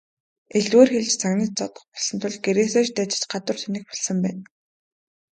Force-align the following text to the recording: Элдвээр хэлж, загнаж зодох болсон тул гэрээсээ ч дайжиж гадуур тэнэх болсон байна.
Элдвээр 0.57 0.89
хэлж, 0.91 1.11
загнаж 1.21 1.51
зодох 1.59 1.83
болсон 1.93 2.17
тул 2.21 2.35
гэрээсээ 2.45 2.83
ч 2.87 2.89
дайжиж 2.97 3.23
гадуур 3.31 3.57
тэнэх 3.63 3.83
болсон 3.89 4.17
байна. 4.25 4.43